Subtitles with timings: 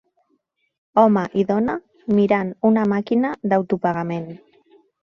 [1.01, 1.75] Home i dona
[2.17, 4.31] mirant una màquina d'autopagament.